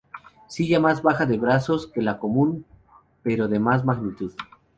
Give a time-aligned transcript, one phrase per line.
[0.47, 2.65] Silla más baja de brazos que la común;
[3.21, 4.33] pero de más magnitud.